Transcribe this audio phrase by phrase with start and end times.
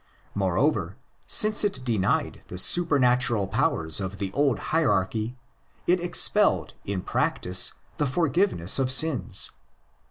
[0.33, 0.95] Moreover,
[1.27, 5.35] since it denied the supernatural powers of the old hierarchy,
[5.85, 9.51] it expelled in practice the'' forgiveness of sins."